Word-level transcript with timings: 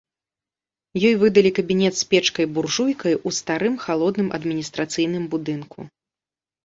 Ёй 1.09 1.13
выдалі 1.23 1.51
кабінет 1.57 1.93
з 1.99 2.03
печкай-буржуйкай 2.13 3.13
у 3.27 3.37
старым 3.43 3.75
халодным 3.87 4.33
адміністрацыйным 4.39 5.23
будынку. 5.35 5.79